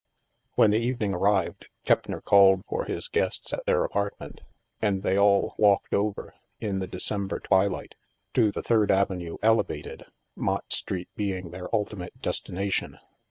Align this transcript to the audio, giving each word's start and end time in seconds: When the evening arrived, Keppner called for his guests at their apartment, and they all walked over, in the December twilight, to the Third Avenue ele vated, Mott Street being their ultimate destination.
When 0.55 0.71
the 0.71 0.79
evening 0.79 1.13
arrived, 1.13 1.69
Keppner 1.85 2.21
called 2.23 2.63
for 2.67 2.85
his 2.85 3.07
guests 3.07 3.53
at 3.53 3.63
their 3.67 3.83
apartment, 3.83 4.41
and 4.81 5.03
they 5.03 5.15
all 5.15 5.53
walked 5.59 5.93
over, 5.93 6.33
in 6.59 6.79
the 6.79 6.87
December 6.87 7.39
twilight, 7.39 7.93
to 8.33 8.51
the 8.51 8.63
Third 8.63 8.89
Avenue 8.89 9.37
ele 9.43 9.61
vated, 9.63 10.05
Mott 10.35 10.73
Street 10.73 11.09
being 11.15 11.51
their 11.51 11.67
ultimate 11.71 12.19
destination. 12.19 12.97